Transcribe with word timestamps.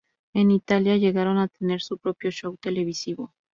En 0.33 0.49
Italia 0.49 0.97
llegaron 0.97 1.37
a 1.37 1.47
tener 1.47 1.79
su 1.83 1.99
propio 1.99 2.31
show 2.31 2.57
televisivo. 2.57 3.35